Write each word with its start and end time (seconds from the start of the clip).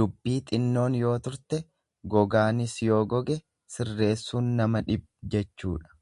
Dubbii 0.00 0.38
xinnoon 0.48 0.98
yoo 1.02 1.14
turte, 1.28 1.62
gogaanis 2.16 2.76
yoo 2.90 3.00
goge 3.16 3.40
sirreessuun 3.78 4.54
nama 4.62 4.88
dhib:: 4.92 5.12
jechuudha. 5.36 6.00